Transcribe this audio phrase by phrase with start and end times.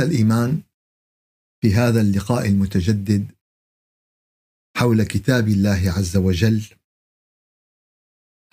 [0.00, 0.62] الإيمان
[1.62, 3.26] في هذا اللقاء المتجدد
[4.76, 6.64] حول كتاب الله عز وجل.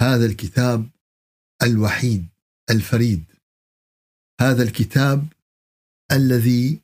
[0.01, 0.89] هذا الكتاب
[1.63, 2.27] الوحيد
[2.69, 3.23] الفريد.
[4.41, 5.27] هذا الكتاب
[6.11, 6.79] الذي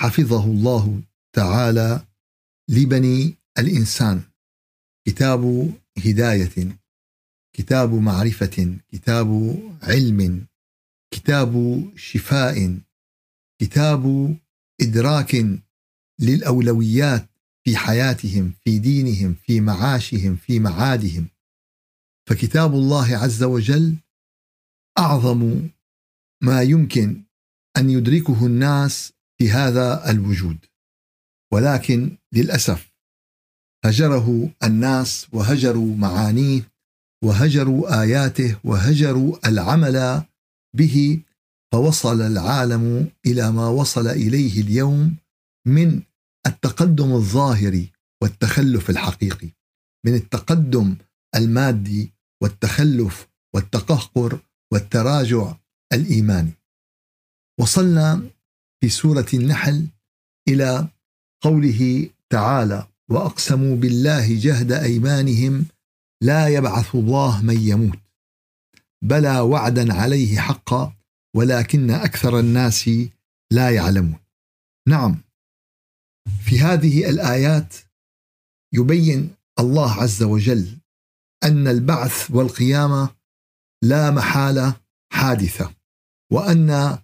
[0.00, 1.02] حفظه الله
[1.32, 2.06] تعالى
[2.68, 4.22] لبني الإنسان.
[5.06, 6.78] كتاب هداية
[7.56, 10.46] كتاب معرفة كتاب علم
[11.10, 12.78] كتاب شفاء.
[13.62, 14.36] كتاب
[14.80, 15.46] إدراك
[16.20, 17.28] للأولويات
[17.64, 21.26] في حياتهم في دينهم في معاشهم في معادهم.
[22.28, 23.96] فكتاب الله عز وجل
[24.98, 25.68] أعظم
[26.42, 27.22] ما يمكن
[27.76, 30.58] أن يدركه الناس في هذا الوجود.
[31.52, 32.92] ولكن للأسف
[33.84, 36.70] هجره الناس وهجروا معانيه
[37.24, 40.22] وهجروا آياته وهجروا العمل
[40.76, 41.22] به
[41.72, 45.16] فوصل العالم إلى ما وصل إليه اليوم
[45.66, 46.02] من
[46.46, 47.92] التقدم الظاهري
[48.22, 49.48] والتخلف الحقيقي
[50.06, 50.96] من التقدم
[51.36, 52.12] المادي
[52.42, 54.40] والتخلف والتقهقر
[54.72, 55.54] والتراجع
[55.92, 56.52] الإيماني.
[57.60, 58.22] وصلنا
[58.80, 59.86] في سورة النحل
[60.48, 60.88] إلى
[61.42, 65.66] قوله تعالى وأقسموا بالله جهد أيمانهم
[66.22, 67.98] لا يبعث الله من يموت
[69.04, 70.92] بلى وعدا عليه حقا
[71.36, 72.90] ولكن أكثر الناس
[73.52, 74.18] لا يعلمون.
[74.88, 75.22] نعم.
[76.44, 77.74] في هذه الآيات
[78.74, 80.78] يبين الله عز وجل
[81.44, 83.14] أن البعث والقيامة
[83.84, 84.76] لا محاله
[85.12, 85.74] حادثة
[86.32, 86.98] وأن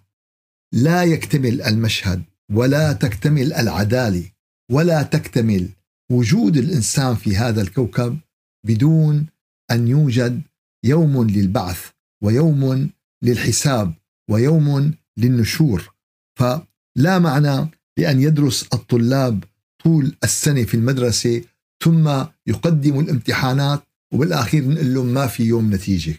[0.73, 4.31] لا يكتمل المشهد ولا تكتمل العدالة
[4.71, 5.69] ولا تكتمل
[6.11, 8.19] وجود الإنسان في هذا الكوكب
[8.65, 9.27] بدون
[9.71, 10.41] أن يوجد
[10.85, 11.89] يوم للبعث
[12.23, 12.89] ويوم
[13.23, 13.93] للحساب
[14.29, 15.93] ويوم للنشور.
[16.39, 19.43] فلا معنى لأن يدرس الطلاب
[19.83, 21.43] طول السنة في المدرسة
[21.83, 26.15] ثم يقدموا الامتحانات وبالآخير نقول لهم ما في يوم نتيجة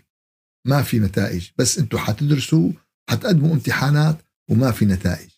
[0.66, 1.48] ما في نتائج.
[1.58, 2.70] بس أنتم حتدرسوا
[3.10, 4.18] حتقدموا امتحانات
[4.50, 5.28] وما في نتائج.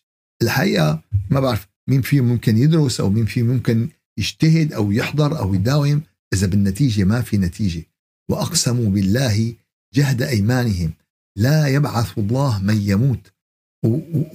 [0.41, 5.53] الحقيقة ما بعرف مين فيهم ممكن يدرس أو مين فيهم ممكن يجتهد أو يحضر أو
[5.53, 6.01] يداوم
[6.33, 7.83] إذا بالنتيجة ما في نتيجة.
[8.29, 9.53] وأقسموا بالله
[9.93, 10.93] جهد أيمانهم.
[11.37, 13.31] لا يبعث الله من يموت.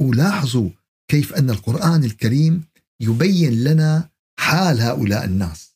[0.01, 0.71] ولاحظوا
[1.11, 2.65] كيف أن القرآن الكريم
[3.01, 4.09] يبين لنا
[4.41, 5.75] حال هؤلاء الناس.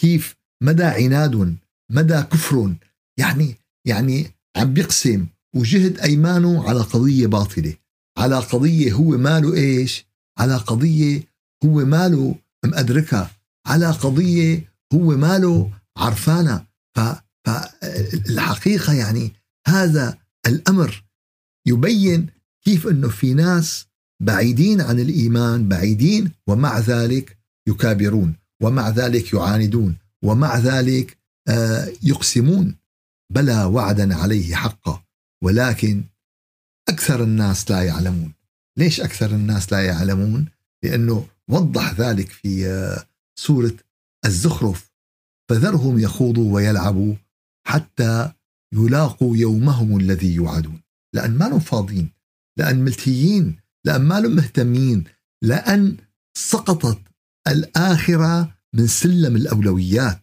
[0.00, 1.56] كيف مدى عناد
[1.90, 2.74] مدى كفر
[3.18, 3.56] يعني
[3.86, 5.26] يعني عم بيقسم
[5.56, 7.74] وجهد أيمانه على قضية باطلة
[8.18, 10.06] على قضية هو ماله إيش
[10.38, 11.22] على قضية
[11.64, 13.30] هو ماله مأدركها
[13.66, 16.66] على قضية هو ماله عرفانه
[17.44, 19.32] فالحقيقة يعني
[19.68, 21.04] هذا الأمر
[21.66, 22.26] يبين
[22.64, 23.86] كيف إنه في ناس
[24.22, 27.38] بعيدين عن الإيمان بعيدين ومع ذلك
[27.68, 31.18] يكابرون ومع ذلك يعاندون ومع ذلك
[31.48, 32.76] آه، يقسمون.
[33.32, 35.04] بلى وعدا عليه حقا
[35.42, 36.04] ولكن
[36.88, 38.32] أكثر الناس لا يعلمون.
[38.78, 40.48] ليش أكثر الناس لا يعلمون؟
[40.82, 43.06] لأنه وضح ذلك في آه،
[43.38, 43.74] سورة
[44.24, 44.92] الزخرف.
[45.50, 47.14] فذرهم يخوضوا ويلعبوا
[47.66, 48.32] حتى
[48.74, 50.80] يلاقوا يومهم الذي يوعدون.
[51.14, 52.10] لأن ما لهم فاضيين
[52.58, 55.04] لأن ملتيين لأن ما لهم مهتمين
[55.42, 55.96] لأن
[56.38, 56.98] سقطت
[57.48, 60.20] الآخرة من سلم الأولويات.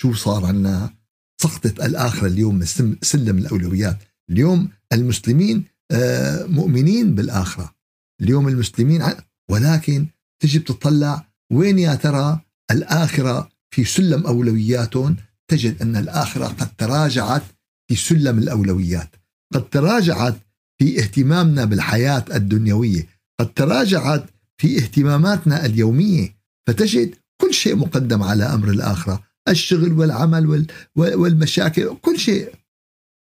[0.00, 0.94] شو صار عنا؟
[1.42, 2.66] سقطت الآخرة اليوم من
[3.02, 3.98] سلم الأولويات.
[4.30, 7.74] اليوم المسلمين آه، مؤمنين بالآخرة.
[8.22, 9.04] اليوم المسلمين
[9.50, 10.06] ولكن
[10.42, 12.40] تجي بتطلع وين يا ترى؟
[12.70, 15.16] الآخرة في سلم أولوياتهم.
[15.48, 17.42] تجد أن الآخرة قد تراجعت
[17.88, 19.16] في سلم الأولويات.
[19.54, 20.36] قد تراجعت
[20.78, 23.08] في اهتمامنا بالحياة الدنيوية.
[23.40, 26.36] قد تراجعت في اهتماماتنا اليومية.
[26.66, 29.22] فتجد كل شيء مقدم على أمر الآخرة.
[29.48, 30.66] الشغل والعمل
[30.96, 31.96] والمشاكل.
[32.02, 32.54] كل شيء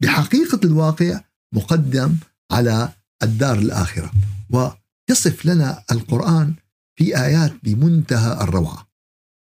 [0.04, 1.22] بحقيقة الواقع
[1.56, 2.16] مقدم
[2.52, 2.90] على
[3.24, 4.12] الدار الآخرة.
[4.50, 6.54] ويصف لنا القرآن
[6.96, 8.88] في آيات بمنتهى الروعة.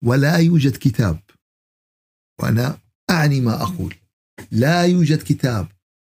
[0.05, 1.19] ولا يوجد كتاب.
[2.41, 2.77] وأنا
[3.09, 3.95] أعني ما أقول.
[4.51, 5.67] لا يوجد كتاب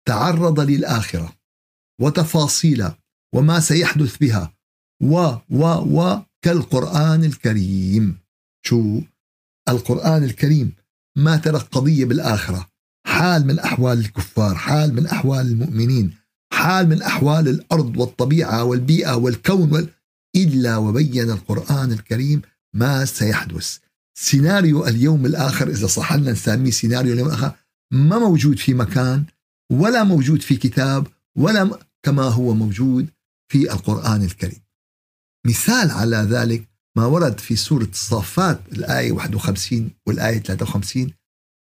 [0.08, 1.36] تعرض للآخرة
[2.02, 2.98] وتفاصيلها
[3.36, 4.54] وما سيحدث بها
[5.04, 5.66] و و
[6.00, 8.18] و كالقرآن الكريم.
[8.66, 9.02] شو؟
[9.70, 10.74] القرآن الكريم
[11.18, 12.70] ما ترك قضيه بالآخرة.
[13.08, 16.14] حال من أحوال الكفار حال من أحوال المؤمنين
[16.54, 19.90] حال من أحوال الأرض والطبيعة والبيئة والكون وال...
[20.36, 22.42] إلا وبين القرآن الكريم
[22.74, 23.78] ما سيحدث.
[24.18, 27.52] سيناريو اليوم الآخر إذا صح لنا نسميه سيناريو اليوم الآخر
[27.92, 29.26] ما موجود في مكان
[29.72, 31.08] ولا موجود في كتاب
[31.38, 33.10] ولا كما هو موجود
[33.52, 34.62] في القرآن الكريم.
[35.48, 41.14] مثال على ذلك ما ورد في سورة الصافات الآية 51 والآية 53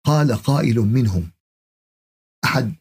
[0.06, 1.30] قال قائل منهم
[2.44, 2.74] أحد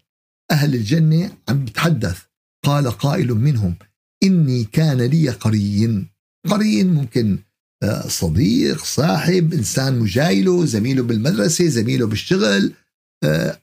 [0.51, 2.23] أهل الجنة عم يتحدث
[2.65, 3.75] قال قائل منهم
[4.23, 6.07] إني كان لي قرين.
[6.49, 7.39] قرين ممكن
[7.83, 12.73] آه، صديق صاحب إنسان مجايله زميله بالمدرسة زميله بالشغل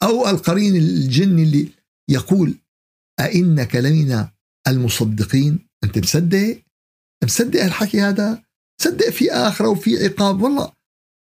[0.03, 1.69] أو القرين الجني اللي
[2.09, 2.55] يقول
[3.21, 4.29] أئنك لمن
[4.69, 6.63] المصدقين؟ أنت مصدق؟
[7.25, 8.43] مصدق الحكي هذا؟
[8.83, 10.73] صدق في آخرة وفي عقاب؟ والله.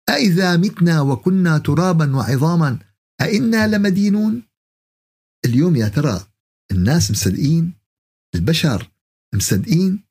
[0.10, 2.80] أإذا متنا وكنا ترابا وعظاما
[3.22, 4.44] أئنا لمدينون؟
[5.46, 6.28] اليوم يا ترى
[6.72, 7.74] الناس مصدقين؟
[8.36, 8.92] البشر
[9.36, 10.04] مصدقين؟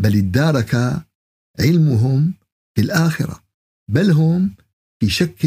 [0.00, 0.74] بل ادارك
[1.60, 2.34] علمهم
[2.76, 3.44] في الآخرة
[3.90, 4.54] بل هم
[5.00, 5.46] في شك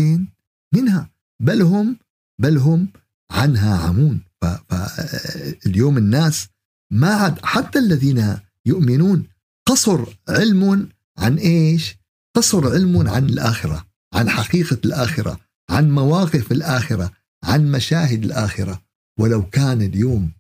[0.74, 1.10] منها.
[1.42, 1.98] بل هم
[2.42, 2.88] بل هم
[3.32, 6.48] عنها عمون فاليوم الناس
[6.92, 9.28] ما عاد حتى الذين يؤمنون
[9.68, 11.98] قصر علم عن إيش؟
[12.36, 15.40] قصر علم عن الآخرة، عن حقيقة الآخرة،
[15.70, 17.12] عن مواقف الآخرة،
[17.44, 18.82] عن مشاهد الآخرة،
[19.20, 20.32] ولو كان اليوم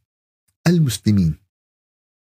[0.67, 1.35] المسلمين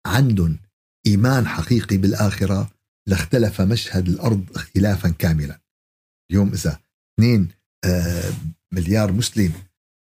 [0.08, 0.60] عندهم
[1.08, 2.72] إيمان حقيقي بالآخرة
[3.08, 5.62] لاختلف مشهد الأرض اختلافا كاملا.
[6.32, 6.80] اليوم إذا
[7.20, 7.48] 2
[7.86, 8.34] آه،
[8.74, 9.54] مليار مسلم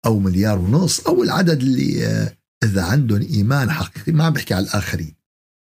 [0.05, 4.65] أو مليار ونص أو العدد اللي آه، إذا عندهم إيمان حقيقي ما عم بحكي على
[4.65, 5.15] الآخرين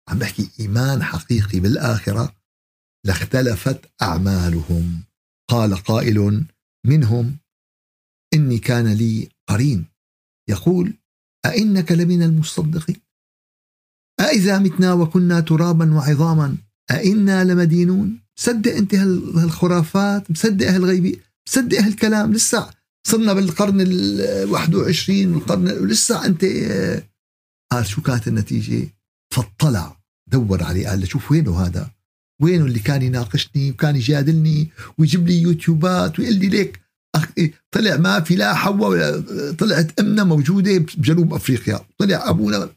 [0.09, 2.37] عم بحكي إيمان حقيقي بالآخرة
[3.07, 5.03] لاختلفت أعمالهم.
[5.51, 6.45] قال قائل
[6.87, 7.37] منهم
[8.35, 9.85] إني كان لي قرين.
[10.49, 10.95] يقول
[11.47, 12.97] أئنك لمن المصدقين؟
[14.21, 16.57] أإذا متنا وكنا ترابا وعظاما
[16.91, 22.71] أئنا لمدينون؟ صدق أنت هالخرافات مصدق هالغيبي مصدق هالكلام لسه
[23.07, 26.45] صرنا بالقرن ال 21 والقرن ولسه أنت
[27.73, 28.89] قال شو كانت النتيجة؟
[29.35, 29.97] فاطلع
[30.31, 31.91] دور عليه قال شوف وينه هذا؟
[32.43, 36.81] وينه اللي كان يناقشني وكان يجادلني ويجيب لي يوتيوبات ويقول لي ليك
[37.39, 39.21] إيه، طلع ما في لا حواء
[39.51, 42.71] طلعت امنا موجودة بجنوب أفريقيا طلع أبونا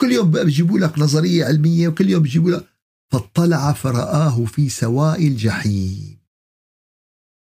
[0.00, 2.66] كل يوم بيجيبوا لك نظرية علمية وكل يوم بيجيبوا لك.
[3.12, 6.18] فاطلع فرآه في سواء الجحيم.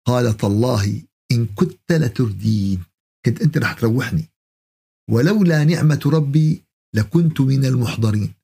[0.06, 1.02] قال تالله
[1.32, 2.82] إن كنت لتردين
[3.27, 4.25] كنت أنت رح تروحني.
[5.11, 6.62] ولولا نعمة ربي
[6.94, 8.35] لكنت من المحضرين.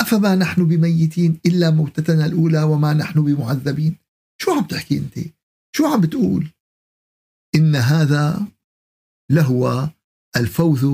[0.00, 3.96] أفما نحن بميتين إلا موتتنا الأولى وما نحن بمعذبين؟
[4.40, 5.18] شو عم تحكي أنت؟
[5.76, 6.48] شو عم بتقول؟
[7.54, 8.46] إن هذا
[9.30, 9.90] لهو
[10.36, 10.86] الفوز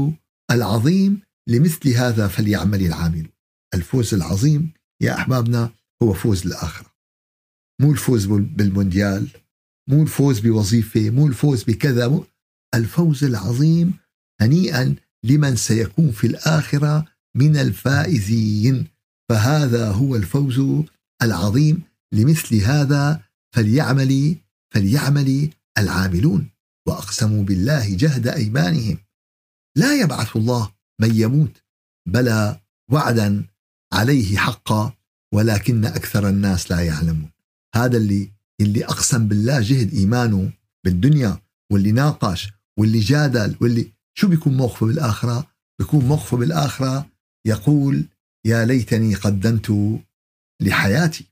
[0.50, 3.28] العظيم لمثل هذا فليعمل العامل.
[3.74, 5.72] الفوز العظيم يا أحبابنا
[6.02, 6.92] هو فوز الآخرة.
[7.80, 9.41] مو الفوز بالمونديال
[9.88, 12.24] مو الفوز بوظيفة مو الفوز بكذا مو
[12.74, 13.94] الفوز العظيم
[14.40, 14.94] هنيئا
[15.24, 17.04] لمن سيكون في الآخرة
[17.36, 18.86] من الفائزين.
[19.28, 20.84] فهذا هو الفوز
[21.22, 21.82] العظيم
[22.12, 23.20] لمثل هذا
[23.54, 24.36] فليعمل
[24.74, 26.50] فليعمل العاملون
[26.88, 28.98] وأقسموا بالله جهد أيمانهم.
[29.76, 31.62] لا يبعث الله من يموت
[32.08, 33.46] بلى وعدا
[33.92, 34.92] عليه حقا
[35.34, 37.30] ولكن أكثر الناس لا يعلمون.
[37.74, 40.52] هذا اللي اللي أقسم بالله جهد إيمانه
[40.84, 41.38] بالدنيا
[41.72, 45.46] واللي ناقش واللي جادل واللي شو بيكون موقفه بالآخرة؟
[45.78, 47.10] بيكون موقفه بالآخرة
[47.46, 48.04] يقول
[48.46, 50.00] يا ليتني قدمت
[50.62, 51.24] لحياتي.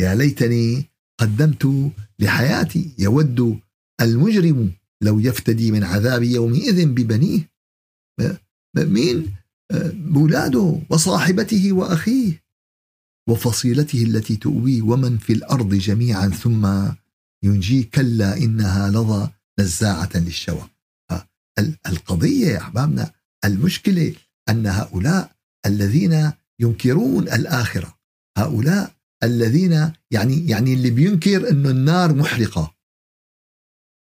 [0.00, 2.94] يا ليتني قدمت لحياتي.
[2.98, 3.60] يود
[4.00, 4.72] المجرم
[5.02, 7.50] لو يفتدي من عذاب يومئذ ببنيه.
[8.76, 9.34] مين
[9.94, 12.41] بولاده وصاحبته وأخيه.
[13.28, 16.88] وفصيلته التي تؤويه ومن في الأرض جميعا ثم
[17.42, 20.68] ينجيه كلا إنها لظى نزاعة للشوى.
[21.86, 23.12] القضية يا أحبابنا
[23.44, 24.14] المشكلة
[24.48, 25.36] أن هؤلاء
[25.66, 27.98] الذين ينكرون الآخرة
[28.38, 32.74] هؤلاء الذين يعني يعني اللي بينكر إنه النار محرقة.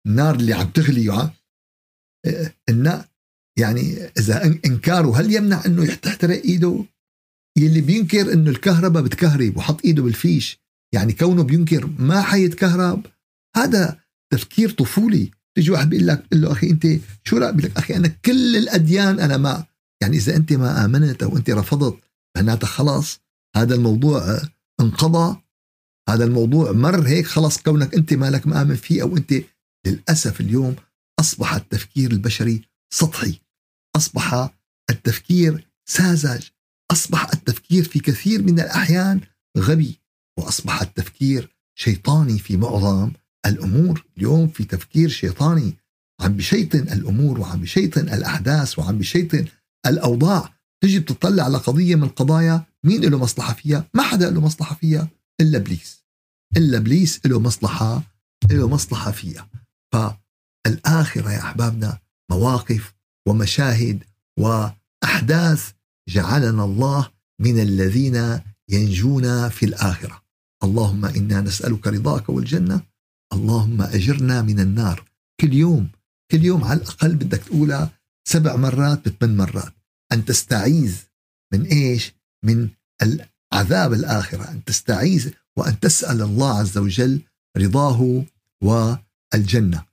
[0.07, 1.33] النار اللي عم تغلي
[2.69, 3.05] النار
[3.59, 6.85] يعني إذا إنكاره هل يمنع إنه تحترق إيده؟
[7.59, 10.61] يلي بينكر إنه الكهرباء بتكهرب وحط إيده بالفيش
[10.95, 13.07] يعني كونه بينكر ما حيتكهرب
[13.57, 14.01] هذا
[14.33, 15.31] تفكير طفولي.
[15.57, 16.87] تيجي واحد بيقول لك له أخي أنت
[17.25, 19.67] شو رأيك؟ بيقول لك أخي أنا كل الأديان أنا ما
[20.03, 21.99] يعني إذا أنت ما آمنت أو أنت رفضت
[22.37, 23.21] معناتها خلاص
[23.57, 24.41] هذا الموضوع
[24.81, 25.41] انقضى.
[26.09, 29.35] هذا الموضوع مر هيك خلص كونك أنت مالك مآمن فيه أو أنت
[29.87, 30.77] للأسف اليوم
[31.21, 32.63] أصبح التفكير البشري
[32.95, 33.41] سطحي.
[33.97, 34.55] أصبح
[34.91, 36.54] التفكير ساذج.
[36.91, 39.21] أصبح التفكير في كثير من الأحيان
[39.59, 40.01] غبي
[40.39, 43.13] وأصبح التفكير شيطاني في معظم
[43.47, 44.05] الأمور.
[44.19, 45.75] اليوم في تفكير شيطاني
[46.21, 49.47] عم بشيطن الأمور وعم بشيطن الأحداث وعم بشيطن
[49.87, 50.55] الأوضاع.
[50.83, 55.09] تجي بتطلع على قضية من القضايا مين له مصلحة فيها؟ ما حدا له مصلحة فيها
[55.41, 56.05] إلا إبليس.
[56.57, 58.03] إلا إبليس له مصلحة
[58.51, 59.49] له مصلحة فيها.
[59.93, 61.99] فالآخرة يا أحبابنا
[62.31, 62.95] مواقف
[63.29, 64.05] ومشاهد
[64.39, 65.73] وأحداث
[66.09, 70.23] جعلنا الله من الذين ينجون في الآخرة.
[70.63, 72.83] اللهم إنا نسألك رضاك والجنة.
[73.33, 75.05] اللهم أجرنا من النار.
[75.41, 75.89] كل يوم
[76.31, 77.91] كل يوم على الأقل بدك تقولها
[78.29, 79.73] سبع مرات بثمان مرات.
[80.13, 81.03] أن تستعيذ
[81.53, 82.13] من إيش؟
[82.45, 82.69] من
[83.03, 84.51] العذاب الآخرة.
[84.51, 87.21] أن تستعيذ وأن تسأل الله عز وجل
[87.57, 88.25] رضاه
[88.63, 89.85] والجنة.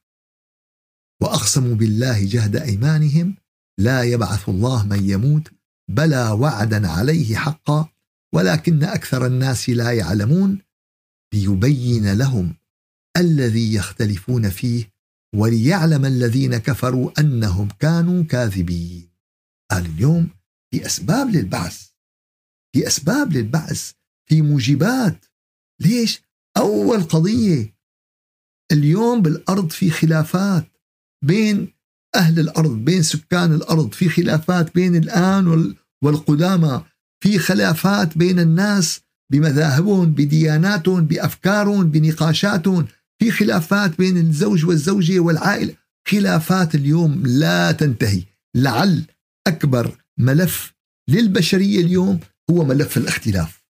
[1.22, 3.36] وأقسموا بالله جهد أيمانهم.
[3.78, 5.52] لا يبعث الله من يموت
[5.90, 7.90] بلى وعدا عليه حقا
[8.34, 10.62] ولكن أكثر الناس لا يعلمون
[11.34, 12.56] ليبين لهم
[13.18, 14.92] الذي يختلفون فيه
[15.36, 19.10] وليعلم الذين كفروا أنهم كانوا كاذبين.
[19.72, 20.30] قال اليوم
[20.74, 21.92] في أسباب للبعث
[22.76, 23.92] في أسباب للبعث
[24.30, 25.26] في موجبات
[25.82, 26.22] ليش؟
[26.58, 27.76] أول قضية
[28.72, 30.72] اليوم بالأرض في خلافات
[31.26, 31.74] بين
[32.16, 36.84] أهل الأرض بين سكان الأرض في خلافات بين الآن والقدامى
[37.24, 39.02] في خلافات بين الناس
[39.32, 42.88] بمذاهبهم بدياناتهم بافكارهم بنقاشاتهم
[43.20, 45.76] في خلافات بين الزوج والزوجة والعائلة.
[46.08, 48.24] خلافات اليوم لا تنتهي.
[48.56, 49.06] لعل
[49.48, 50.74] أكبر ملف
[51.10, 52.20] للبشرية اليوم
[52.52, 53.64] هو ملف الاختلاف.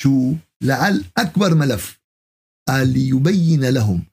[0.00, 2.00] شو؟ لعل أكبر ملف
[2.68, 4.04] قال ليبين لهم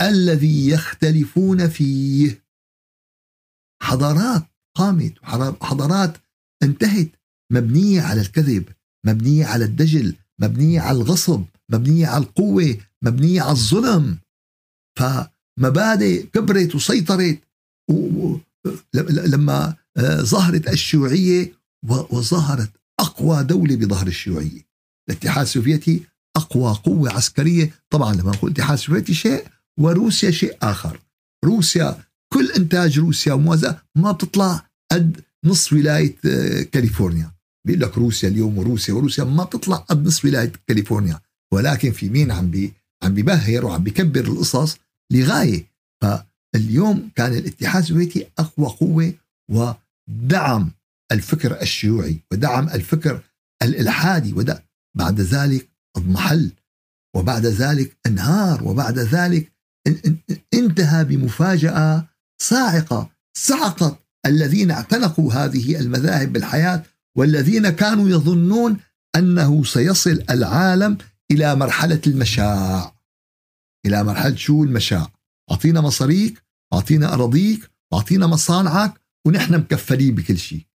[0.00, 2.45] الذي يختلفون فيه.
[3.82, 5.12] حضارات قامت
[5.62, 6.16] حضارات
[6.62, 7.08] انتهت
[7.52, 8.64] مبنية على الكذب
[9.06, 14.18] مبنية على الدجل مبنية على الغصب مبنية على القوة مبنية على الظلم.
[14.98, 17.40] فمبادئ كبرت وسيطرت
[19.04, 21.52] لما آه، ظهرت الشيوعية
[21.88, 24.66] وظهرت أقوى دولة بظهر الشيوعية.
[25.08, 26.02] الاتحاد السوفيتي
[26.36, 27.70] أقوى قوة عسكرية.
[27.90, 29.46] طبعا لما نقول الاتحاد السوفيتي شيء
[29.80, 31.00] وروسيا شيء آخر.
[31.44, 37.32] روسيا كل إنتاج روسيا وموازا ما بتطلع قد نصف ولاية آه، كاليفورنيا.
[37.66, 41.20] بيقول لك روسيا اليوم وروسيا وروسيا ما بتطلع قد نصف ولاية كاليفورنيا.
[41.52, 44.78] ولكن في مين عم بي عم بيبهر وعم بيكبر القصص؟
[45.12, 45.66] لغاية.
[46.02, 49.14] فاليوم كان الاتحاد السوفيتي أقوى قوة
[49.50, 50.70] ودعم
[51.12, 53.20] الفكر الشيوعي ودعم الفكر
[53.62, 54.58] الإلحادي ودع
[54.96, 56.52] بعد ذلك اضمحل
[57.16, 59.52] وبعد ذلك انهار وبعد ذلك
[60.54, 62.08] انتهى بمفاجأة
[62.42, 66.82] صاعقة صعقت الذين اعتنقوا هذه المذاهب بالحياة
[67.16, 68.76] والذين كانوا يظنون
[69.16, 70.98] أنه سيصل العالم
[71.30, 72.96] إلى مرحلة المشاع.
[73.86, 75.12] إلى مرحلة شو المشاع؟
[75.50, 76.42] أعطينا مصاريك
[76.74, 80.66] أعطينا أراضيك واعطينا مصانعك ونحن مكفلين بكل شيء.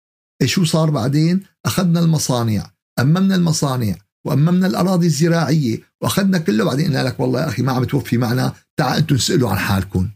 [0.42, 6.64] إيش شو صار بعدين؟ أخذنا المصانع أممنا المصانع وأممنا الأراضي الزراعية وأخذنا كله.
[6.64, 10.10] بعدين قلنا لك والله يا أخي ما عم توفي معنا تعال أنتم اسالوا عن حالكم.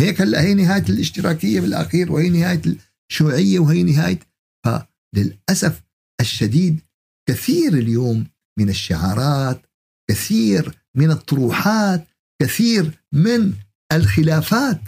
[0.00, 2.62] هيك هلا هي نهاية الاشتراكية بالأخير وهي نهاية
[3.10, 4.20] الشيوعيه وهي نهاية
[4.66, 5.82] فللأسف
[6.20, 6.80] الشديد
[7.28, 8.26] كثير اليوم
[8.58, 9.66] من الشعارات
[10.10, 12.06] كثير من الطروحات
[12.42, 13.54] كثير من
[13.92, 14.80] الخلافات.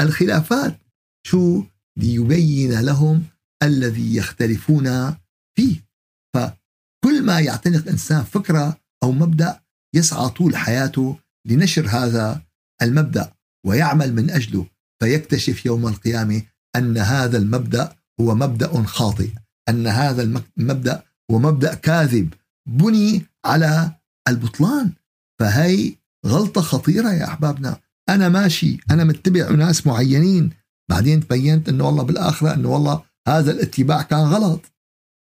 [0.00, 0.80] الخلافات
[1.26, 1.64] شو؟
[1.98, 3.24] ليبين لهم
[3.62, 5.16] الذي يختلفون
[5.56, 5.88] فيه.
[6.34, 9.60] فكل ما يعتنق إنسان فكرة أو مبدأ
[9.94, 12.42] يسعى طول حياته لنشر هذا
[12.82, 13.37] المبدأ.
[13.68, 14.66] ويعمل من أجله
[15.02, 16.42] فيكتشف يوم القيامة
[16.76, 19.30] أن هذا المبدأ هو مبدأ خاطئ
[19.68, 20.22] أن هذا
[20.58, 22.34] المبدا هو مبدأ كاذب
[22.68, 23.92] بني على
[24.28, 24.92] البطلان.
[25.40, 25.94] فهي
[26.26, 27.80] غلطة خطيرة يا أحبابنا.
[28.08, 30.50] أنا ماشي أنا متبع ناس معينين.
[30.90, 34.72] بعدين تبينت أنه والله بالآخرة أنه والله هذا الاتباع كان غلط.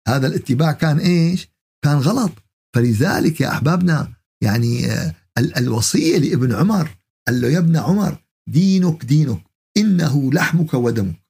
[0.07, 1.47] هذا الاتباع كان إيش؟
[1.83, 2.31] كان غلط.
[2.75, 6.97] فلذلك يا أحبابنا يعني آه، الوصية لابن عمر
[7.27, 9.43] قال له يا ابن عمر دينك دينك.
[9.77, 11.23] إنه لحمك ودمك.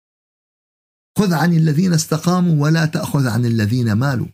[1.18, 4.28] خذ عن الذين استقاموا ولا تأخذ عن الذين مالوا.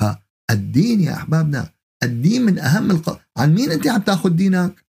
[0.00, 3.20] فالدين يا أحبابنا الدين من أهم الق...
[3.36, 4.86] عن مين أنت عم تأخذ دينك؟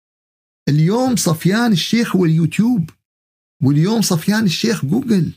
[0.68, 2.90] اليوم صفيان الشيخ هو اليوتيوب
[3.62, 5.32] واليوم صفيان الشيخ جوجل.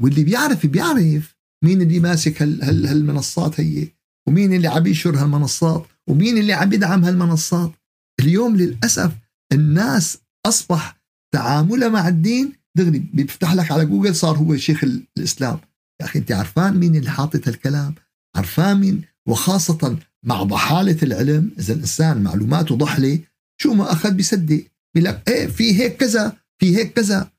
[0.00, 3.88] واللي بيعرف بيعرف مين اللي ماسك هال هال هالمنصات هي
[4.28, 7.72] ومين اللي عم ينشر هالمنصات ومين اللي عم يدعم هالمنصات.
[8.20, 9.12] اليوم للأسف
[9.52, 10.96] الناس أصبح
[11.34, 12.52] تعاملها مع الدين.
[12.76, 15.58] دغري بيفتح لك على جوجل صار هو شيخ الإسلام.
[16.00, 17.94] يا أخي أنت عرفان مين اللي حاطط هالكلام؟
[18.36, 21.50] عرفان مين؟ وخاصة مع ضحالة العلم.
[21.58, 23.20] إذا الإنسان معلوماته ضحلة
[23.60, 24.64] شو ما أخذ بيصدق.
[24.94, 27.30] بيقول لك إيه في هيك كذا في هيك كذا.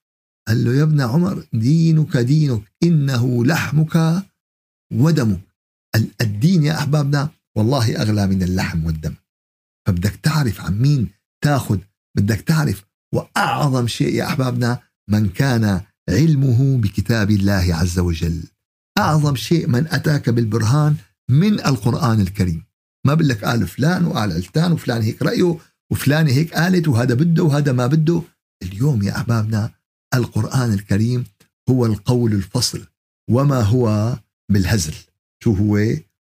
[0.47, 4.23] قال له يا ابن عمر دينك دينك إنه لحمك
[4.93, 5.39] ودمك.
[6.21, 9.13] الدين يا أحبابنا والله أغلى من اللحم والدم.
[9.87, 11.07] فبدك تعرف عن مين
[11.43, 11.79] تاخذ
[12.17, 18.43] بدك تعرف وأعظم شيء يا أحبابنا من كان علمه بكتاب الله عز وجل.
[18.97, 20.95] أعظم شيء من أتاك بالبرهان
[21.29, 22.63] من القرآن الكريم.
[23.05, 25.57] ما بقول لك قال فلان وقال علتان وفلان هيك رأيه
[25.91, 28.21] وفلان هيك قالت وهذا بده وهذا ما بده.
[28.63, 29.71] اليوم يا أحبابنا
[30.13, 31.25] القرآن الكريم
[31.69, 32.85] هو القول الفصل.
[33.29, 34.17] وما هو
[34.51, 34.93] بالهزل؟
[35.43, 35.77] شو هو؟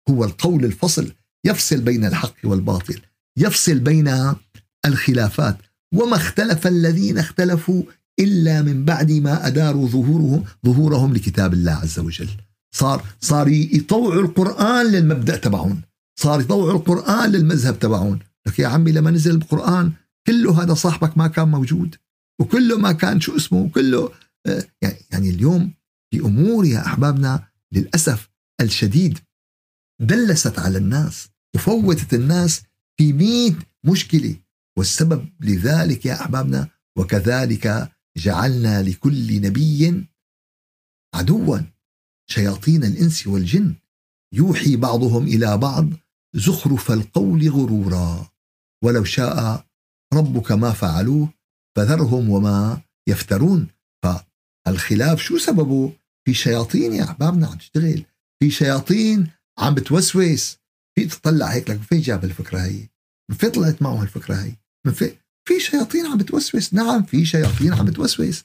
[0.09, 1.11] هو القول الفصل.
[1.45, 3.01] يفصل بين الحق والباطل.
[3.37, 4.35] يفصل بين
[4.85, 5.57] الخلافات.
[5.95, 7.83] وما اختلف الذين اختلفوا
[8.19, 12.29] إلا من بعد ما أداروا ظهورهم ظهورهم لكتاب الله عز وجل.
[12.75, 15.81] صار صار يطوعوا القرآن للمبدأ تبعهم.
[16.19, 18.19] صار يطوعوا القرآن للمذهب تبعهم.
[18.47, 19.91] لك يا عمي لما نزل القرآن
[20.27, 21.95] كله هذا صاحبك ما كان موجود
[22.41, 24.11] وكله ما كان شو اسمه وكله
[24.47, 25.73] آه، يعني يعني اليوم
[26.11, 28.29] في أمور يا أحبابنا للأسف
[28.61, 29.19] الشديد
[30.01, 32.61] دلست على الناس وفوتت الناس
[32.97, 34.35] في مئة مشكلة.
[34.77, 40.07] والسبب لذلك يا أحبابنا وكذلك جعلنا لكل نبي
[41.15, 41.59] عدوا.
[42.29, 43.75] شياطين الإنس والجن.
[44.33, 45.89] يوحي بعضهم إلى بعض
[46.35, 48.29] زخرف القول غرورا.
[48.83, 49.65] ولو شاء
[50.13, 51.33] ربك ما فعلوه
[51.77, 53.67] فذرهم وما يفترون.
[54.03, 55.93] فالخلاف شو سببه؟
[56.25, 58.05] في شياطين يا أحبابنا عم تشتغل.
[58.39, 60.57] في شياطين عم بتوسوس.
[60.95, 62.87] في تطلع هيك لك فين جاب الفكرة هي.
[63.31, 64.55] فين طلعت معه الفكرة هي.
[64.91, 65.11] فين
[65.47, 66.73] في شياطين عم بتوسوس.
[66.73, 68.43] نعم في شياطين عم بتوسوس.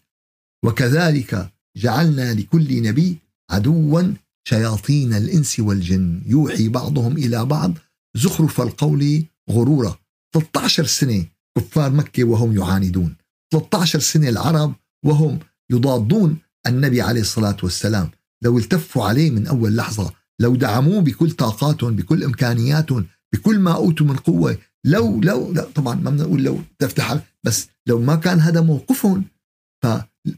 [0.64, 3.18] وكذلك جعلنا لكل نبي
[3.50, 4.14] عدوا
[4.48, 6.22] شياطين الإنس والجن.
[6.26, 7.72] يوحي بعضهم إلى بعض.
[8.16, 9.98] زخرف القول غرورا.
[10.34, 11.26] 13 سنة
[11.58, 13.16] كفار مكة وهم يعاندون.
[13.52, 14.74] 13 سنة العرب
[15.04, 15.38] وهم
[15.70, 18.10] يضادون النبي عليه الصلاة والسلام.
[18.42, 24.06] لو التفوا عليه من أول لحظة لو دعموه بكل طاقاتهم بكل إمكانياتهم بكل ما أوتوا
[24.06, 28.40] من قوة لو لو لا طبعا ما بدنا نقول لو تفتح بس لو ما كان
[28.40, 29.24] هذا موقفهم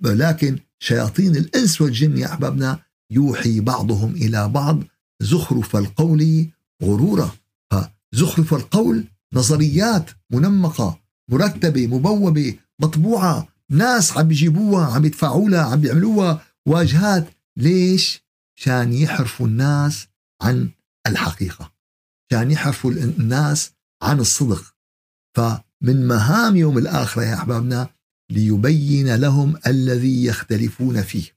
[0.04, 2.78] ولكن شياطين الإنس والجن يا أحبابنا
[3.10, 4.82] يوحي بعضهم إلى بعض
[5.22, 6.50] زخرف القول
[6.82, 7.30] غرورا.
[7.72, 9.04] فزخرف القول
[9.34, 17.28] نظريات منمقة مرتبة مبوبة مطبوعة ناس عم بيجيبوها عم يدفعوا لها عم بيعملوها واجهات.
[17.56, 18.24] ليش؟
[18.58, 20.06] شان يحرفوا الناس
[20.42, 20.70] عن
[21.06, 21.72] الحقيقة.
[22.32, 23.70] شان يحرفوا الناس
[24.04, 24.74] عن الصدق.
[25.36, 27.88] فمن مهام يوم الآخرة يا أحبابنا
[28.30, 31.36] ليبين لهم الذي يختلفون فيه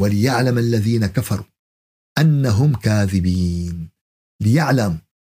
[0.00, 1.44] وليعلم الذين كفروا
[2.18, 3.88] أنهم كاذبين.
[4.42, 4.98] ليعلم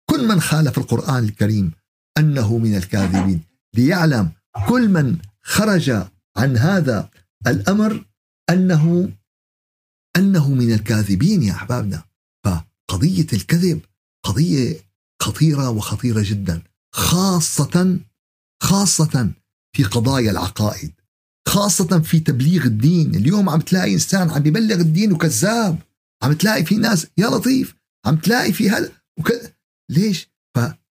[0.10, 1.72] كل من خالف القرآن الكريم
[2.18, 3.42] أنه من الكاذبين.
[3.76, 4.32] ليعلم
[4.68, 5.90] كل من خرج
[6.38, 7.10] عن هذا
[7.48, 8.06] الأمر
[8.50, 9.14] أنه
[10.18, 12.04] أنه من الكاذبين يا أحبابنا.
[12.46, 13.82] فقضية الكذب
[14.24, 14.80] قضية
[15.22, 16.62] خطيرة وخطيرة جدا
[16.96, 18.00] خاصه
[18.64, 19.32] خاصه
[19.76, 20.92] في قضايا العقائد
[21.48, 23.16] خاصة في تبليغ الدين.
[23.16, 25.80] اليوم عم تلاقي إنسان عم بيبلغ الدين وكذاب
[26.24, 27.76] عم تلاقي في ناس يا لطيف
[28.06, 29.32] عم تلاقي في هذا وك...
[29.92, 30.30] ليش.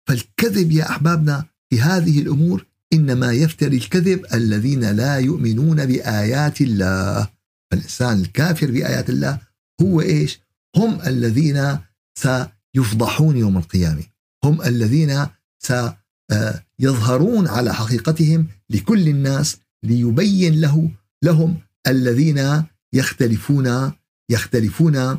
[0.09, 7.29] فالكذب يا أحبابنا في هذه الأمور إنما يفتري الكذب الذين لا يؤمنون بآيات الله.
[7.71, 9.39] فالإنسان الكافر بآيات الله
[9.83, 10.41] هو إيش؟
[10.77, 11.79] هم الذين
[12.19, 14.14] سيفضحون يوم القيامة.
[14.45, 15.27] هم الذين
[15.59, 20.91] سيظهرون على حقيقتهم لكل الناس ليبين له
[21.23, 23.93] لهم الذين يختلفون
[24.31, 25.19] يختلفون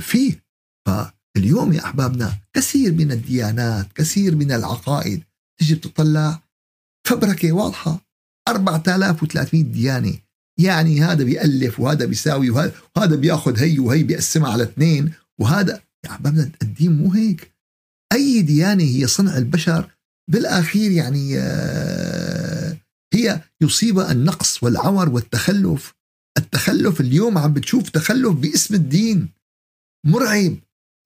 [0.00, 0.44] فيه.
[0.86, 5.22] فاليوم يا أحبابنا كثير من الديانات كثير من العقائد
[5.60, 6.42] تجي بتطلع
[7.06, 8.06] فبركة واضحة.
[8.48, 10.18] 4300 ديانة.
[10.58, 15.12] يعني هذا بيألف وهذا بيساوي وهذا بيأخذ هي وهي بيقسمها على اثنين.
[15.38, 17.55] وهذا يا أحبابنا الدين مو هيك.
[18.12, 19.90] أي ديانة هي صنع البشر
[20.30, 22.76] بالأخير يعني آه،
[23.14, 25.94] هي يصيبها النقص والعور والتخلف.
[26.38, 29.28] التخلف اليوم عم بتشوف تخلف باسم الدين.
[30.06, 30.56] مرعب.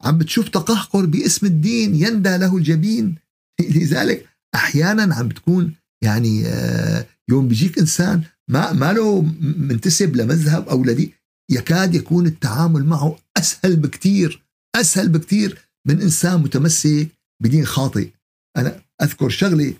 [0.04, 1.94] عم بتشوف تقهقر باسم الدين.
[1.94, 3.14] يندى له الجبين.
[3.76, 10.84] لذلك أحيانا عم بتكون يعني آه، يوم بيجيك إنسان ما ما له منتسب لمذهب أو
[10.84, 11.14] لدي
[11.50, 14.42] يكاد يكون التعامل معه أسهل بكثير
[14.76, 17.08] أسهل بكثير من إنسان متمسك
[17.42, 18.10] بدين خاطئ.
[18.56, 19.74] أنا أذكر شغلة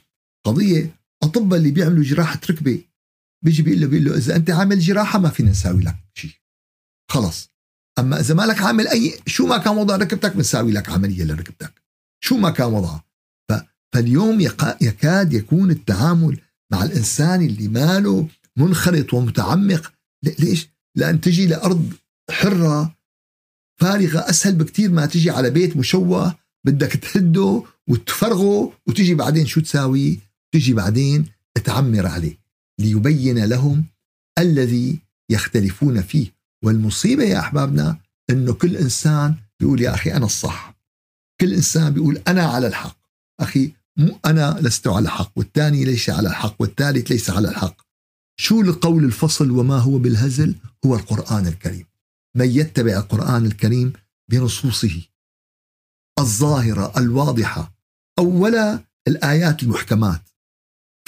[0.46, 2.84] قضية اطباء اللي بيعملوا جراحة ركبة.
[3.44, 6.30] بيجي بيقول له بيقول له إذا أنت عامل جراحة ما فينا نساوي لك شيء
[7.10, 7.50] خلص.
[7.98, 11.82] أما إذا مالك عامل أي شو ما كان وضع ركبتك بنساوي لك عملية لركبتك.
[12.24, 13.04] شو ما كان وضعها
[13.94, 14.40] فاليوم
[14.80, 16.40] يكاد يكون التعامل
[16.72, 19.92] مع الإنسان اللي ماله منخرط ومتعمق.
[20.24, 21.92] ليش؟ لأن تجي لأرض
[22.30, 22.96] حرة
[23.80, 26.34] فارغة أسهل بكتير ما تجي على بيت مشوه
[26.66, 30.18] بدك تهده وتفرغه وتجي بعدين شو تساوي؟
[30.52, 31.26] تجي بعدين
[31.64, 32.38] تعمر عليه
[32.80, 33.84] ليبين لهم
[34.38, 34.98] الذي
[35.30, 36.32] يختلفون فيه.
[36.64, 37.98] والمصيبة يا أحبابنا
[38.30, 40.78] أنه كل إنسان بيقول يا أخي أنا الصح.
[41.40, 42.98] كل إنسان بيقول أنا على الحق.
[43.40, 47.76] أخي مو أنا لست على الحق والثاني ليس على الحق والثالث ليس على الحق.
[48.40, 50.54] شو القول الفصل وما هو بالهزل؟
[50.86, 51.89] هو القرآن الكريم.
[52.36, 53.92] من يتبع القرآن الكريم
[54.30, 55.02] بنصوصه
[56.18, 57.74] الظاهرة الواضحة
[58.18, 60.20] أو ولا الآيات المحكمات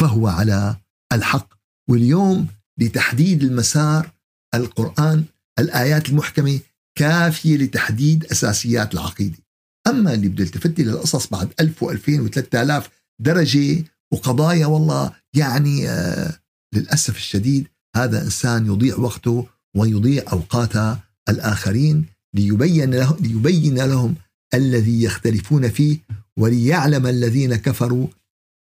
[0.01, 0.77] فهو على
[1.13, 1.55] الحق.
[1.91, 2.47] واليوم
[2.79, 4.11] لتحديد المسار
[4.55, 5.25] القرآن
[5.59, 6.61] الآيات المحكمة
[6.99, 9.39] كافية لتحديد أساسيات العقيدة.
[9.87, 12.89] أما اللي بده يلتفت للقصص بعد 1000 و2000 و3000
[13.21, 16.39] درجة وقضايا والله يعني آه
[16.75, 24.15] للأسف الشديد هذا إنسان يضيع وقته ويضيع أوقات الآخرين ليبين, له ليبين لهم
[24.55, 25.99] الذي يختلفون فيه
[26.39, 28.07] وليعلم الذين كفروا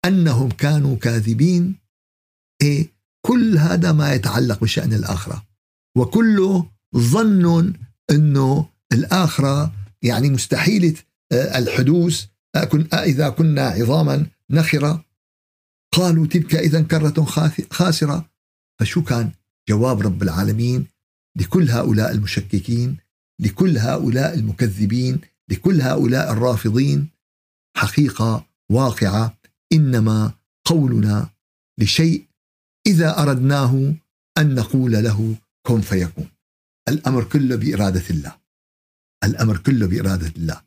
[0.06, 1.76] أنهم كانوا كاذبين.
[2.62, 2.88] إيه؟
[3.26, 5.46] كل هذا ما يتعلق بشأن الآخرة.
[5.98, 6.66] وكله
[6.98, 7.74] ظن
[8.12, 10.96] أنه الآخرة يعني مستحيلة
[11.32, 12.26] آه، الحدوث
[12.94, 15.06] إذا كنا عظاما نخرة.
[15.92, 17.26] قالوا تلك إذا كرة
[17.72, 18.30] خاسرة.
[18.80, 19.32] فشو كان؟
[19.70, 20.88] جواب رب العالمين
[21.40, 22.98] لكل هؤلاء المشككين
[23.40, 27.10] لكل هؤلاء المكذبين لكل هؤلاء الرافضين.
[27.78, 29.38] حقيقة واقعة
[29.74, 30.34] إنما
[30.66, 31.30] قولنا
[31.80, 32.28] لشيء
[32.88, 33.96] إذا أردناه
[34.38, 35.36] أن نقول له
[35.68, 36.30] كن فيكون.
[36.88, 38.38] الأمر كله بإرادة الله.
[39.24, 40.62] الأمر كله بإرادة الله.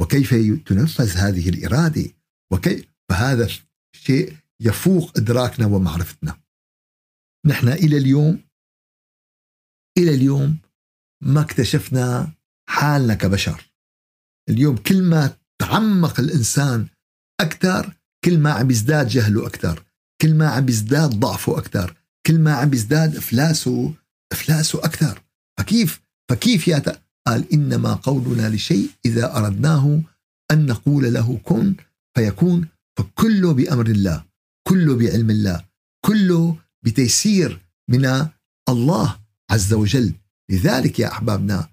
[0.00, 0.34] وكيف
[0.66, 2.10] تنفذ هذه الإرادة؟
[2.52, 3.48] وكيف؟ فهذا
[3.96, 6.38] شيء يفوق إدراكنا ومعرفتنا.
[7.46, 8.45] نحن إلى اليوم
[9.98, 10.58] إلى اليوم
[11.22, 12.32] ما اكتشفنا
[12.68, 13.70] حالنا كبشر.
[14.48, 16.86] اليوم كل ما تعمق الإنسان
[17.40, 17.92] أكثر
[18.24, 19.82] كل ما عم يزداد جهله أكثر
[20.22, 23.94] كل ما عم يزداد ضعفه أكثر كل ما عم يزداد إفلاسه
[24.32, 25.22] إفلاسه أكثر.
[25.58, 26.82] فكيف؟ فكيف يا
[27.26, 30.02] قال إنما قولنا لشيء إذا أردناه
[30.50, 31.74] أن نقول له كن
[32.16, 34.24] فيكون فكله بأمر الله
[34.68, 35.64] كله بعلم الله
[36.04, 38.28] كله بتيسير من
[38.68, 39.25] الله.
[39.50, 40.14] عز وجل.
[40.50, 41.68] لذلك يا أحبابنا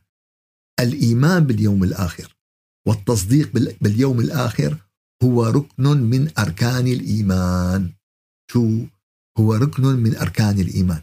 [0.80, 2.36] الإيمان باليوم الآخر
[2.88, 4.78] والتصديق باليوم الآخر
[5.24, 7.92] هو ركن من أركان الإيمان.
[8.52, 8.86] شو؟
[9.38, 11.02] هو ركن من أركان الإيمان.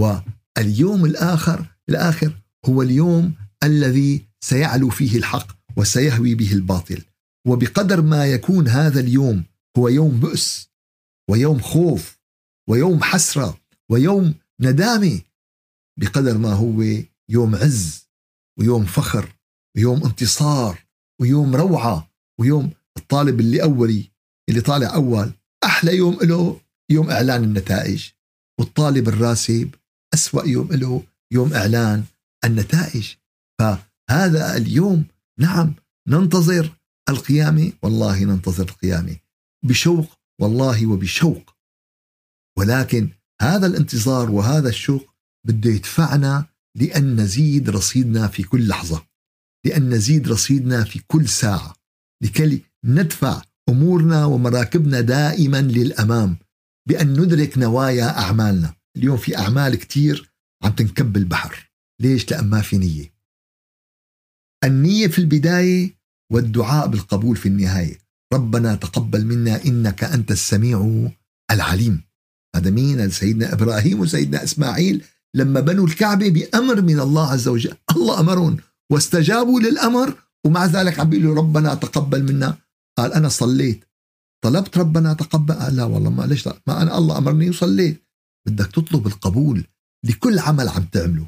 [0.00, 2.32] واليوم الآخر الآخر
[2.66, 7.02] هو اليوم الذي سيعلو فيه الحق وسيهوي به الباطل.
[7.46, 9.44] وبقدر ما يكون هذا اليوم
[9.78, 10.68] هو يوم بؤس
[11.30, 12.18] ويوم خوف
[12.68, 15.20] ويوم حسرة ويوم ندامة
[16.00, 16.82] بقدر ما هو
[17.28, 18.08] يوم عز
[18.58, 19.36] ويوم فخر
[19.76, 20.84] ويوم انتصار
[21.20, 24.10] ويوم روعة ويوم الطالب اللي أولي
[24.48, 25.32] اللي طالع أول.
[25.64, 28.10] أحلى يوم له يوم إعلان النتائج.
[28.60, 29.74] والطالب الراسب
[30.14, 31.02] أسوأ يوم له
[31.32, 32.04] يوم إعلان
[32.44, 33.14] النتائج.
[33.58, 35.04] فهذا اليوم
[35.38, 35.74] نعم
[36.08, 36.76] ننتظر
[37.08, 39.16] القيامة والله ننتظر القيامة
[39.64, 41.54] بشوق والله وبشوق.
[42.58, 43.10] ولكن
[43.42, 45.13] هذا الانتظار وهذا الشوق
[45.46, 49.06] بده يدفعنا لأن نزيد رصيدنا في كل لحظة
[49.66, 51.74] لأن نزيد رصيدنا في كل ساعة
[52.22, 56.36] لكي ندفع أمورنا ومراكبنا دائما للأمام
[56.88, 58.74] بأن ندرك نوايا أعمالنا.
[58.96, 60.32] اليوم في أعمال كتير
[60.64, 61.70] عم تنكب البحر.
[62.00, 63.14] ليش؟ لأن ما في نية.
[64.64, 65.94] النية في البداية
[66.32, 67.98] والدعاء بالقبول في النهاية.
[68.32, 71.08] ربنا تقبل منا إنك أنت السميع
[71.50, 72.02] العليم.
[72.56, 75.04] هذا مين؟ سيدنا إبراهيم وسيدنا إسماعيل.
[75.34, 77.76] لما بنوا الكعبة بأمر من الله عز وجل.
[77.96, 78.56] الله أمرهم.
[78.92, 80.14] واستجابوا للأمر
[80.46, 82.58] ومع ذلك عم بيقولوا ربنا تقبل منا.
[82.98, 83.84] قال أنا صليت.
[84.44, 85.54] طلبت ربنا تقبل.
[85.54, 88.02] قال لا والله ما ليش ما أنا الله أمرني وصليت.
[88.46, 89.64] بدك تطلب القبول
[90.04, 91.26] لكل عمل عم تعمله.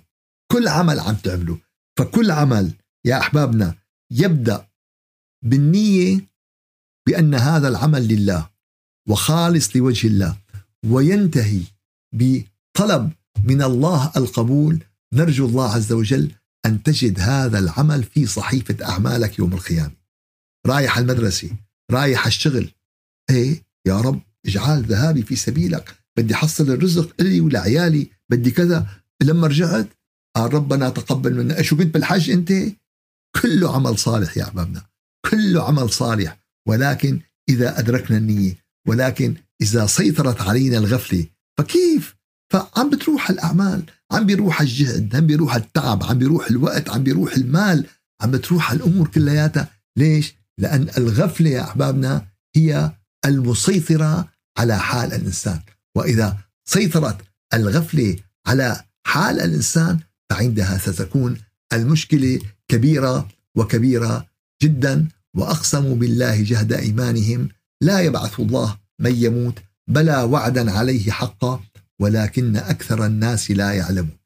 [0.52, 1.58] كل عمل عم تعمله.
[1.98, 2.72] فكل عمل
[3.04, 3.74] يا أحبابنا
[4.12, 4.68] يبدأ
[5.44, 6.20] بالنية
[7.06, 8.50] بأن هذا العمل لله
[9.08, 10.36] وخالص لوجه الله
[10.86, 11.60] وينتهي
[12.14, 13.12] بطلب
[13.46, 14.78] من الله القبول
[15.12, 16.30] نرجو الله عز وجل
[16.66, 19.92] أن تجد هذا العمل في صحيفة أعمالك يوم القيامة.
[20.66, 21.50] رايح المدرسة
[21.90, 22.70] رايح الشغل
[23.30, 28.86] إيه يا رب اجعل ذهابي في سبيلك بدي حصل الرزق لي ولعيالي بدي كذا.
[29.22, 29.88] لما رجعت
[30.36, 32.52] قال ربنا تقبل منا شو كنت بالحج أنت؟
[33.42, 34.86] كله عمل صالح يا أحبابنا
[35.30, 36.38] كله عمل صالح.
[36.68, 38.56] ولكن إذا أدركنا النية
[38.88, 41.26] ولكن إذا سيطرت علينا الغفلة
[41.58, 42.16] فكيف
[42.52, 43.82] فعم بتروح الأعمال
[44.12, 47.86] عم بيروح الجهد عم بيروح التعب عم بيروح الوقت عم بيروح المال
[48.20, 49.68] عم بتروح الأمور كلياتها.
[49.96, 52.92] ليش؟ لأن الغفلة يا أحبابنا هي
[53.24, 54.28] المسيطرة
[54.58, 55.60] على حال الإنسان.
[55.96, 56.36] وإذا
[56.68, 57.16] سيطرت
[57.54, 59.98] الغفلة على حال الإنسان
[60.30, 61.36] فعندها ستكون
[61.72, 64.26] المشكلة كبيرة وكبيرة
[64.62, 65.08] جدا.
[65.36, 67.48] وأقسموا بالله جهد إيمانهم
[67.82, 71.60] لا يبعث الله من يموت بلى وعدا عليه حقا.
[72.00, 74.18] ولكن أكثر الناس لا يعلمون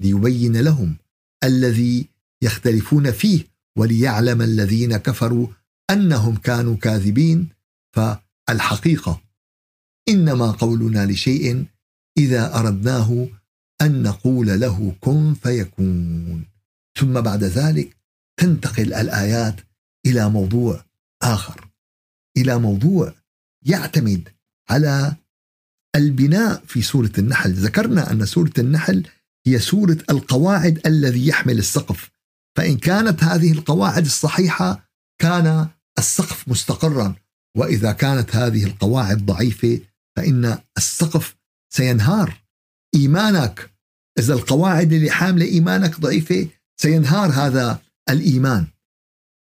[0.00, 0.96] ليبين لهم
[1.44, 2.08] الذي
[2.42, 3.44] يختلفون فيه
[3.78, 5.46] وليعلم الذين كفروا
[5.90, 7.48] أنهم كانوا كاذبين.
[7.96, 9.20] فالحقيقة
[10.08, 11.64] إنما قولنا لشيء
[12.18, 13.28] إذا أردناه
[13.82, 16.44] أن نقول له كن فيكون.
[16.98, 17.96] ثم بعد ذلك
[18.36, 19.60] تنتقل الآيات
[20.06, 20.84] إلى موضوع
[21.22, 21.68] آخر
[22.36, 23.14] إلى موضوع
[23.62, 24.28] يعتمد
[24.70, 25.16] على
[25.96, 27.52] البناء في سورة النحل.
[27.52, 29.06] ذكرنا أن سورة النحل
[29.46, 32.10] هي سورة القواعد الذي يحمل السقف.
[32.56, 37.14] فإن كانت هذه القواعد الصحيحة كان السقف مستقرا.
[37.56, 39.80] وإذا كانت هذه القواعد ضعيفة
[40.16, 41.36] فإن السقف
[41.74, 42.42] سينهار.
[42.94, 43.70] إيمانك
[44.18, 46.48] إذا القواعد اللي حاملة إيمانك ضعيفة
[46.80, 48.66] سينهار هذا الإيمان.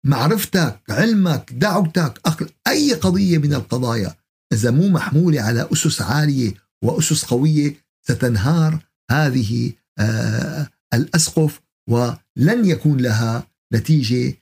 [0.06, 4.14] معرفتك علمك دعوتك أخر أي قضية من القضايا
[4.52, 8.78] إذا مو محمولة على أسس عالية وأسس قوية ستنهار
[9.10, 14.34] هذه آه الأسقف ولن يكون لها نتيجة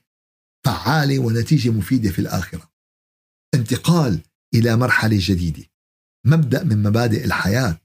[0.65, 2.71] فعالة ونتيجة مفيدة في الآخرة.
[3.53, 4.19] انتقال
[4.53, 5.63] إلى مرحلة جديدة.
[6.25, 7.77] مبدأ من مبادئ الحياة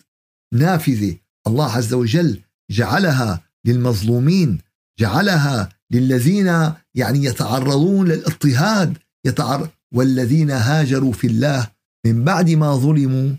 [0.55, 4.59] نافذة الله عز وجل جعلها للمظلومين
[4.99, 6.47] جعلها للذين
[6.95, 11.71] يعني يتعرضون للاضطهاد يتعر والذين هاجروا في الله
[12.07, 13.37] من بعد ما ظلموا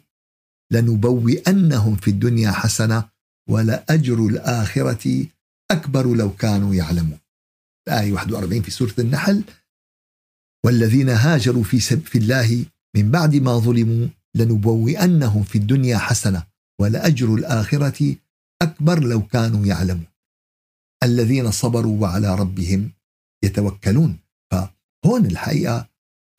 [0.72, 3.10] لنبوئنهم في الدنيا حسنة
[3.50, 5.26] ولأجر الآخرة
[5.72, 7.20] أكبر لو كانوا يعلمون.
[7.88, 9.44] الآية 41 في سورة النحل.
[10.66, 16.44] والذين هاجروا في, سب في الله من بعد ما ظلموا لنبوئنهم في الدنيا حسنة
[16.82, 18.16] ولأجر الآخرة
[18.62, 20.08] أكبر لو كانوا يعلمون.
[21.04, 22.92] الذين صبروا وعلى ربهم
[23.44, 24.20] يتوكلون.
[24.52, 25.90] فهون الحقيقة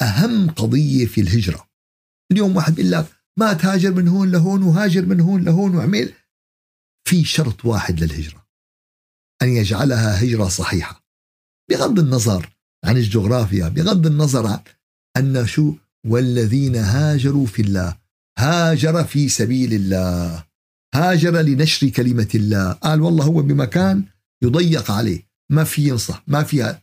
[0.03, 1.68] أهم قضية في الهجرة.
[2.33, 3.07] اليوم واحد بيقول لك
[3.39, 6.13] ما تهاجر من هون لهون وهاجر من هون لهون وعمل.
[7.09, 8.47] في شرط واحد للهجرة
[9.43, 11.05] أن يجعلها هجرة صحيحة.
[11.71, 12.51] بغض النظر
[12.85, 14.61] عن الجغرافيا بغض النظر عن
[15.17, 15.75] أن شو
[16.07, 17.99] والذين هاجروا في الله
[18.39, 20.45] هاجر في سبيل الله
[20.95, 22.73] هاجر لنشر كلمة الله.
[22.73, 24.05] قال والله هو بمكان
[24.43, 25.29] يضيق عليه.
[25.51, 26.79] ما في ينصح ما في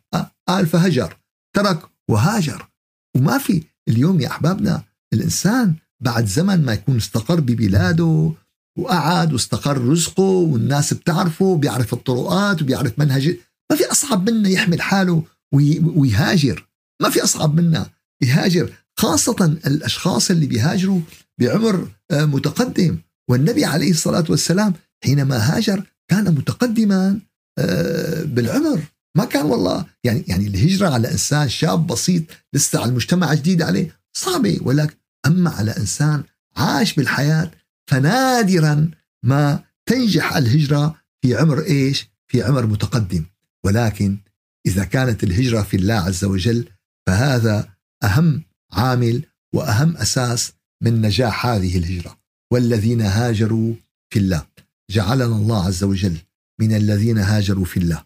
[0.47, 1.17] قال فهجر
[1.55, 2.69] ترك وهاجر.
[3.15, 4.83] وما في اليوم يا أحبابنا
[5.15, 8.31] الإنسان بعد زمن ما يكون استقر ببلاده
[8.79, 13.37] وقعد واستقر رزقه والناس بتعرفه بيعرف الطرقات وبيعرف منهج
[13.71, 15.23] ما في أصعب منه يحمل حاله
[15.53, 16.67] ويهاجر.
[17.01, 17.85] ما في أصعب منه
[18.23, 21.01] يهاجر خاصة الأشخاص اللي بيهاجروا
[21.39, 22.97] بعمر آه، متقدم.
[23.29, 24.73] والنبي عليه الصلاة والسلام
[25.03, 27.19] حينما هاجر كان متقدما
[27.59, 28.81] آه، بالعمر.
[29.17, 32.23] ما كان والله يعني يعني الهجرة على إنسان شاب بسيط
[32.53, 34.95] لسه على المجتمع جديد عليه صعبة ولكن
[35.25, 36.23] أما على إنسان
[36.57, 37.51] عاش بالحياة
[37.89, 38.91] فنادرا
[39.23, 43.25] ما تنجح الهجرة في عمر إيش؟ في عمر متقدم.
[43.65, 44.17] ولكن
[44.65, 46.69] إذا كانت الهجرة في الله عز وجل
[47.07, 47.69] فهذا
[48.03, 52.17] أهم عامل وأهم أساس من نجاح هذه الهجرة.
[52.53, 53.73] والذين هاجروا
[54.13, 54.45] في الله.
[54.91, 56.17] جعلنا الله عز وجل
[56.61, 58.05] من الذين هاجروا في الله.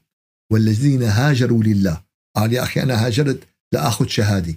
[0.51, 2.03] والذين هاجروا لله.
[2.35, 4.55] قال يا أخي أنا هاجرت لأخذ شهادة.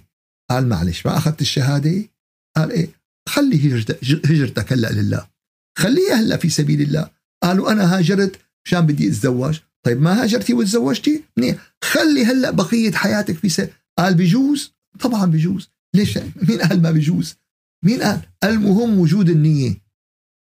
[0.49, 2.12] قال معلش ما أخذت الشهادة؟
[2.57, 2.89] قال إيه؟
[3.29, 3.73] خلي
[4.25, 5.27] هجرتك هلأ لله.
[5.77, 7.09] خليها هلأ في سبيل الله.
[7.43, 9.59] قالوا أنا هاجرت مشان بدي أتزوج.
[9.85, 11.75] طيب ما هاجرتي وتزوجتي؟ منيح.
[11.83, 15.69] خلي هلأ بقية حياتك في سبيل قال بجوز؟ طبعا بجوز.
[15.95, 17.35] ليش؟ مين قال ما بجوز؟
[17.85, 19.83] مين قال؟ المهم وجود النية.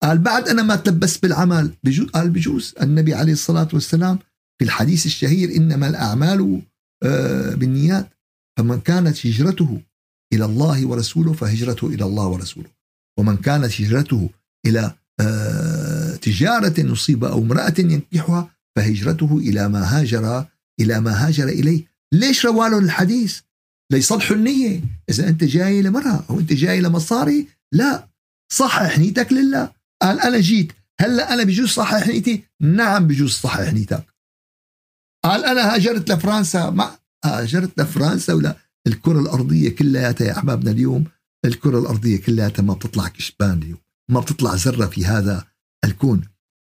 [0.04, 1.72] قال بعد أنا ما تلبست بالعمل.
[1.84, 2.74] بجوز قال بجوز.
[2.82, 4.20] النبي عليه الصلاة والسلام
[4.60, 6.62] في الحديث الشهير إنما الأعمال
[7.04, 8.10] آه، بالنيات.
[8.58, 9.82] فمن كانت هجرته
[10.34, 12.70] إلى الله ورسوله فهجرته إلى الله ورسوله.
[13.20, 14.30] ومن كانت هجرته
[14.66, 20.46] إلى آه، تجارة نصيب أو امرأة ينكحها فهجرته إلى ما هاجر
[20.80, 21.84] إلى ما هاجر إليه.
[22.14, 23.40] ليش روالهم الحديث؟
[23.92, 24.82] ليصلحوا النية.
[25.10, 28.08] إذا أنت جاي لمرأة أو أنت جاي لمصاري لا.
[28.52, 29.72] صحح نيتك لله.
[30.02, 30.72] قال أنا جيت.
[31.00, 34.06] هلأ أنا بجوز صحح نيتي؟ نعم بجوز صحح نيتك.
[35.24, 36.70] قال أنا هاجرت لفرنسا.
[36.70, 41.04] ما هاجرت لفرنسا ولا الكرة الأرضية كلياتها يا أحبابنا اليوم
[41.46, 43.80] الكرة الأرضية كلياتها ما بتطلع كشبان اليوم
[44.12, 45.46] ما بتطلع ذرة في هذا
[45.86, 46.22] الكون.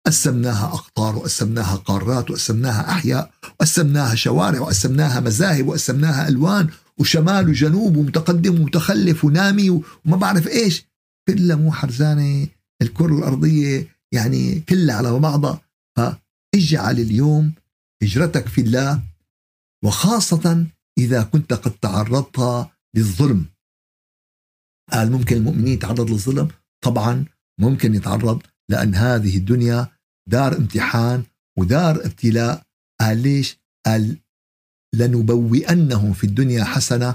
[0.07, 8.61] قسمناها أقطار وقسمناها قارات وقسمناها أحياء وقسمناها شوارع وقسمناها مذاهب وقسمناها ألوان وشمال وجنوب ومتقدم
[8.61, 10.85] ومتخلف ونامي وما بعرف إيش.
[11.29, 12.49] كلها مو حرزانة.
[12.83, 15.61] الكرة الأرضية يعني كلها على بعضها.
[15.97, 17.53] فاجعل اليوم
[18.03, 19.03] هجرتك في الله
[19.85, 20.67] وخاصة
[20.99, 23.47] إذا كنت قد تعرضت للظلم.
[24.93, 26.49] قال ممكن المؤمنين يتعرض للظلم؟
[26.85, 27.25] طبعا
[27.61, 29.89] ممكن يتعرض لأن هذه الدنيا
[30.29, 31.25] دار امتحان
[31.59, 32.63] ودار ابتلاء.
[33.01, 34.19] قال ليش؟ قال
[34.95, 37.15] لنبوئنهم في الدنيا حسنة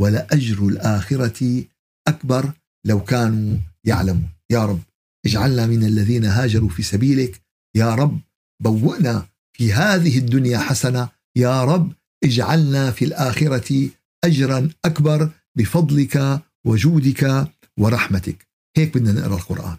[0.00, 1.64] ولأجر الآخرة
[2.08, 2.52] أكبر
[2.86, 4.28] لو كانوا يعلمون.
[4.50, 4.82] يا رب
[5.26, 7.42] اجعلنا من الذين هاجروا في سبيلك.
[7.76, 8.20] يا رب
[8.62, 11.08] بوئنا في هذه الدنيا حسنة.
[11.36, 11.92] يا رب
[12.24, 13.88] اجعلنا في الآخرة
[14.24, 18.46] أجرا أكبر بفضلك وجودك ورحمتك.
[18.76, 19.76] هيك بدنا نقرأ القرآن.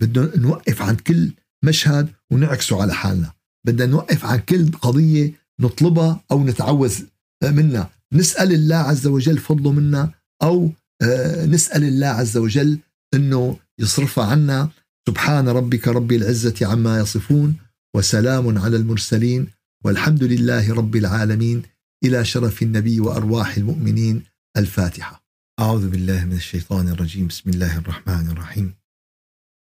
[0.00, 1.32] بدنا نوقف عن كل
[1.64, 3.32] مشهد ونعكسه على حالنا.
[3.66, 7.00] بدنا نوقف عن كل قضية نطلبها أو نتعوذ
[7.44, 7.90] منها.
[8.12, 10.10] نسأل الله عز وجل فضله منا
[10.42, 10.70] أو
[11.02, 12.78] آه، نسأل الله عز وجل
[13.14, 14.68] أنه يصرفها عنا.
[15.08, 17.56] سبحان ربك رب العزة عما يصفون
[17.96, 19.46] وسلام على المرسلين
[19.84, 21.62] والحمد لله رب العالمين.
[22.04, 24.22] إلى شرف النبي وأرواح المؤمنين.
[24.56, 25.26] الفاتحة.
[25.60, 27.26] أعوذ بالله من الشيطان الرجيم.
[27.26, 28.74] بسم الله الرحمن الرحيم.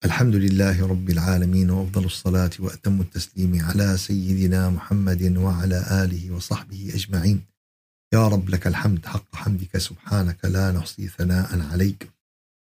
[0.04, 7.44] الحمد لله رب العالمين وأفضل الصلاة وأتم التسليم على سيدنا محمد وعلى آله وصحبه أجمعين.
[8.14, 9.78] يا رب لك الحمد حق حمدك.
[9.78, 12.10] سبحانك لا نحصي ثناء عليك.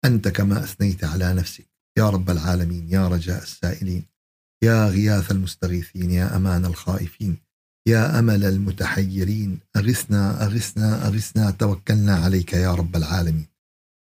[0.05, 1.67] أنت كما أثنيت على نفسك.
[1.97, 4.05] يا رب العالمين يا رجاء السائلين.
[4.63, 7.37] يا غياث المستغيثين يا أمان الخائفين.
[7.89, 13.47] يا أمل المتحيرين أغثنا أغثنا أغثنا توكلنا عليك يا رب العالمين.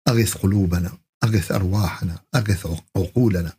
[0.08, 0.92] أغث قلوبنا
[1.24, 2.66] أغث أرواحنا أغث
[2.96, 3.52] عقولنا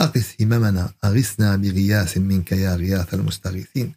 [0.00, 3.92] أغث هممنا أغثنا بغياث منك يا غياث المستغيثين.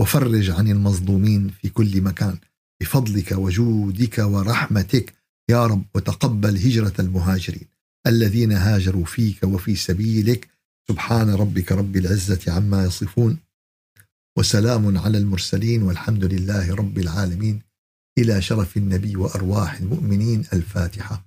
[0.00, 2.38] وفرج عن المظلومين في كل مكان
[2.80, 5.14] بفضلك وجودك ورحمتك
[5.48, 7.68] يا رب وتقبل هجرة المهاجرين
[8.06, 10.48] الذين هاجروا فيك وفي سبيلك.
[10.88, 13.45] سبحان ربك رب العزة عما يصفون.
[14.38, 17.62] وسلام على المرسلين والحمد لله رب العالمين.
[18.18, 21.25] إلى شرف النبي وأرواح المؤمنين الفاتحة.